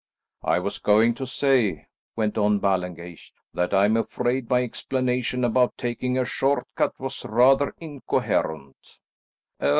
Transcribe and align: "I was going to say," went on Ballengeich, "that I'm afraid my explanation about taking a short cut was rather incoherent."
"I 0.43 0.57
was 0.57 0.79
going 0.79 1.13
to 1.13 1.27
say," 1.27 1.85
went 2.15 2.35
on 2.35 2.57
Ballengeich, 2.59 3.31
"that 3.53 3.71
I'm 3.71 3.95
afraid 3.95 4.49
my 4.49 4.63
explanation 4.63 5.43
about 5.43 5.77
taking 5.77 6.17
a 6.17 6.25
short 6.25 6.65
cut 6.75 6.99
was 6.99 7.23
rather 7.23 7.75
incoherent." 7.79 8.99